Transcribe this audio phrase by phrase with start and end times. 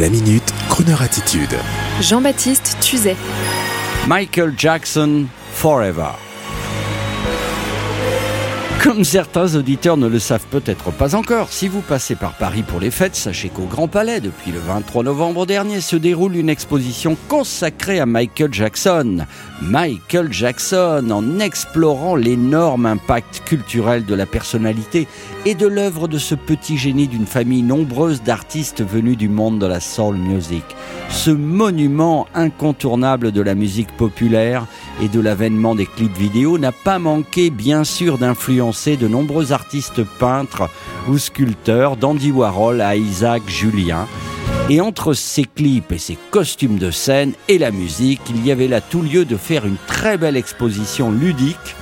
[0.00, 1.54] La minute, Kroneur attitude.
[2.00, 3.14] Jean-Baptiste Tuzet.
[4.08, 6.12] Michael Jackson Forever.
[8.82, 12.80] Comme certains auditeurs ne le savent peut-être pas encore, si vous passez par Paris pour
[12.80, 17.16] les fêtes, sachez qu'au Grand Palais, depuis le 23 novembre dernier, se déroule une exposition
[17.28, 19.24] consacrée à Michael Jackson.
[19.62, 25.06] Michael Jackson, en explorant l'énorme impact culturel de la personnalité
[25.46, 29.66] et de l'œuvre de ce petit génie d'une famille nombreuse d'artistes venus du monde de
[29.66, 30.64] la soul music.
[31.08, 34.66] Ce monument incontournable de la musique populaire
[35.00, 38.18] et de l'avènement des clips vidéo n'a pas manqué bien sûr
[38.72, 40.70] de nombreux artistes peintres
[41.06, 44.06] ou sculpteurs, d'Andy Warhol à Isaac Julien.
[44.70, 48.68] Et entre ces clips et ces costumes de scène et la musique, il y avait
[48.68, 51.76] là tout lieu de faire une très belle exposition ludique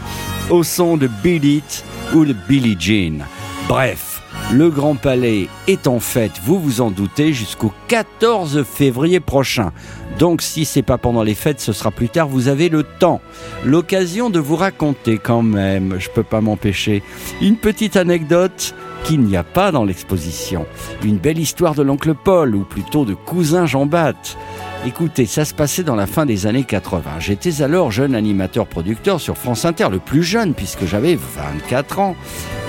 [0.51, 3.25] au son de Beat It ou de Billie Jean.
[3.69, 4.10] Bref,
[4.53, 9.73] le Grand Palais est en fête, vous vous en doutez, jusqu'au 14 février prochain.
[10.19, 13.21] Donc si c'est pas pendant les fêtes, ce sera plus tard, vous avez le temps.
[13.65, 17.03] L'occasion de vous raconter quand même, je peux pas m'empêcher,
[17.41, 20.67] une petite anecdote qu'il n'y a pas dans l'exposition.
[21.03, 24.37] Une belle histoire de l'oncle Paul, ou plutôt de cousin Jean-Baptiste.
[24.87, 27.21] Écoutez, ça se passait dans la fin des années 80.
[27.21, 32.17] J'étais alors jeune animateur-producteur sur France Inter, le plus jeune puisque j'avais 24 ans.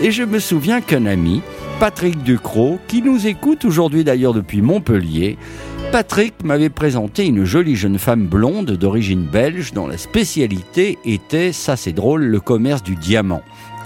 [0.02, 1.42] Et je me souviens qu'un ami,
[1.80, 5.38] Patrick Ducrot, qui nous écoute aujourd'hui d'ailleurs depuis Montpellier,
[5.94, 11.78] Patrick m'avait présenté une jolie jeune femme blonde d'origine belge dont la spécialité était, ça
[11.78, 13.42] c'est drôle, le commerce du diamant.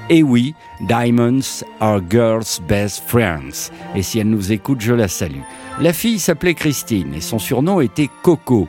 [0.09, 3.71] Et oui, Diamonds are girls' best friends.
[3.95, 5.41] Et si elle nous écoute, je la salue.
[5.79, 8.67] La fille s'appelait Christine et son surnom était Coco.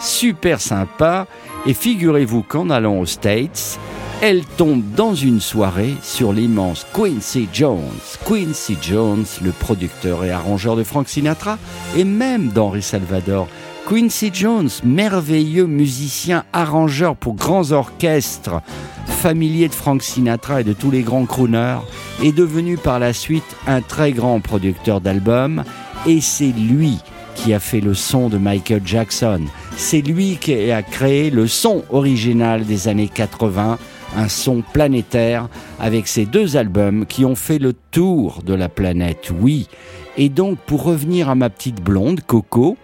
[0.00, 1.26] Super sympa.
[1.66, 3.78] Et figurez-vous qu'en allant aux States,
[4.20, 8.00] elle tombe dans une soirée sur l'immense Quincy Jones.
[8.26, 11.58] Quincy Jones, le producteur et arrangeur de Frank Sinatra
[11.96, 13.48] et même d'Henri Salvador.
[13.88, 18.60] Quincy Jones, merveilleux musicien arrangeur pour grands orchestres,
[19.06, 21.78] familier de Frank Sinatra et de tous les grands crooners,
[22.22, 25.62] est devenu par la suite un très grand producteur d'albums
[26.06, 26.98] et c'est lui
[27.36, 29.42] qui a fait le son de Michael Jackson.
[29.76, 33.78] C'est lui qui a créé le son original des années 80,
[34.18, 35.48] un son planétaire
[35.78, 39.68] avec ces deux albums qui ont fait le tour de la planète, oui.
[40.16, 42.76] Et donc pour revenir à ma petite blonde, Coco,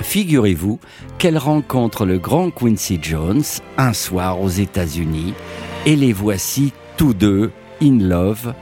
[0.00, 0.78] Figurez-vous
[1.18, 3.42] qu'elle rencontre le grand Quincy Jones
[3.76, 5.34] un soir aux États-Unis
[5.86, 7.50] et les voici tous deux
[7.82, 8.54] in love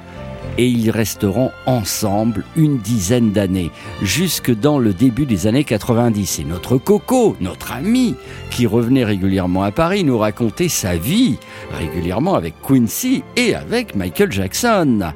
[0.59, 3.71] et ils resteront ensemble une dizaine d'années,
[4.03, 6.41] jusque dans le début des années 90.
[6.41, 8.15] Et notre Coco, notre ami,
[8.51, 11.39] qui revenait régulièrement à Paris, nous racontait sa vie,
[11.73, 15.13] régulièrement avec Quincy et avec Michael Jackson.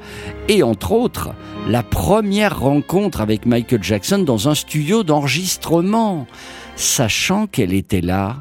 [0.48, 1.30] Et entre autres,
[1.68, 6.26] la première rencontre avec Michael Jackson dans un studio d'enregistrement.
[6.76, 8.36] Sachant qu'elle était là,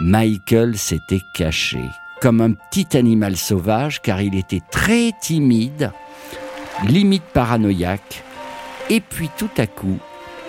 [0.00, 1.80] Michael s'était caché
[2.20, 5.92] comme un petit animal sauvage car il était très timide
[6.82, 8.22] limite paranoïaque.
[8.90, 9.98] Et puis tout à coup,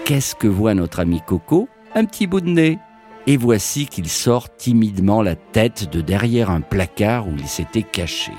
[0.03, 1.69] qu'est-ce que voit notre ami Coco?
[1.93, 2.79] Un petit bout de nez.
[3.27, 8.31] Et voici qu'il sort timidement la tête de derrière un placard où il s'était caché.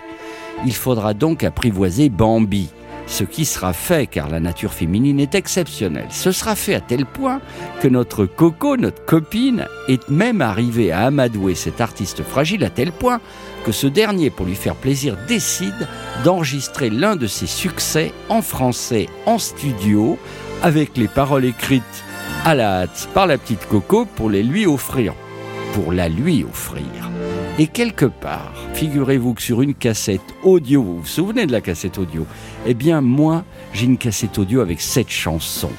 [0.65, 2.71] Il faudra donc apprivoiser Bambi,
[3.07, 6.09] ce qui sera fait car la nature féminine est exceptionnelle.
[6.11, 7.41] Ce sera fait à tel point
[7.81, 12.93] que notre Coco, notre copine, est même arrivée à amadouer cet artiste fragile à tel
[12.93, 13.21] point
[13.65, 15.89] que ce dernier, pour lui faire plaisir, décide
[16.25, 20.19] d'enregistrer l'un de ses succès en français en studio
[20.63, 21.83] avec les paroles écrites
[22.45, 25.15] à la hâte par la petite Coco pour les lui offrir.
[25.75, 27.11] Pour la lui offrir.
[27.59, 31.97] Et quelque part, figurez-vous que sur une cassette audio, vous vous souvenez de la cassette
[31.97, 32.27] audio?
[32.67, 33.43] Eh bien, moi,
[33.73, 35.71] j'ai une cassette audio avec cette chanson.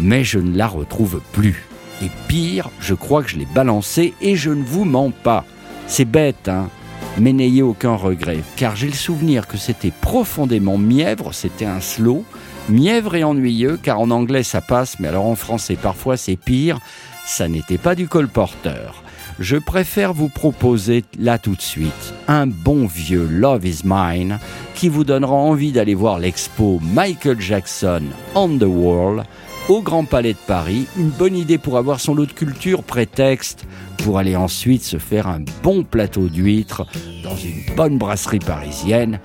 [0.00, 1.66] Mais je ne la retrouve plus.
[2.02, 5.44] Et pire, je crois que je l'ai balancée et je ne vous mens pas.
[5.86, 6.70] C'est bête, hein?
[7.18, 12.24] Mais n'ayez aucun regret, car j'ai le souvenir que c'était profondément mièvre, c'était un slow,
[12.70, 16.80] mièvre et ennuyeux, car en anglais ça passe, mais alors en français parfois c'est pire,
[17.24, 19.03] ça n'était pas du colporteur.
[19.40, 24.38] Je préfère vous proposer là tout de suite un bon vieux Love is Mine
[24.74, 28.02] qui vous donnera envie d'aller voir l'expo Michael Jackson
[28.34, 29.24] on the Wall
[29.68, 30.86] au Grand Palais de Paris.
[30.96, 33.64] Une bonne idée pour avoir son lot de culture, prétexte
[33.98, 36.86] pour aller ensuite se faire un bon plateau d'huîtres
[37.24, 39.18] dans une bonne brasserie parisienne.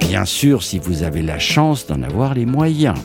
[0.00, 2.98] Bien sûr, si vous avez la chance d'en avoir les moyens.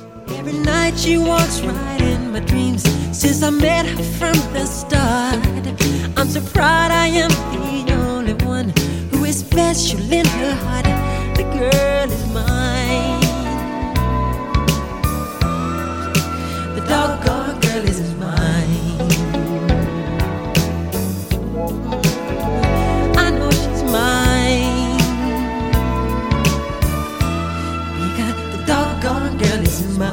[6.23, 7.29] I'm so proud I am
[7.85, 8.69] the only one
[9.11, 10.85] who is special in her heart.
[11.35, 13.19] The girl is mine.
[16.75, 19.01] The doggone girl is mine.
[23.17, 24.95] I know she's mine.
[27.99, 30.12] Because the doggone girl is mine.